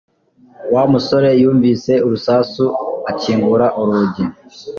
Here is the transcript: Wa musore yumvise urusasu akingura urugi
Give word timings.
Wa 0.73 0.83
musore 0.91 1.29
yumvise 1.41 1.93
urusasu 2.05 2.63
akingura 3.11 3.65
urugi 3.81 4.23